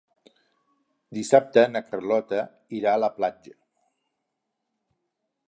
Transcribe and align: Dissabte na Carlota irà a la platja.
Dissabte 1.17 1.65
na 1.73 1.81
Carlota 1.91 2.41
irà 2.79 2.95
a 2.95 3.03
la 3.05 3.11
platja. 3.19 3.55